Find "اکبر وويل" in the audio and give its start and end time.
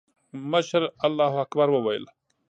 1.45-2.05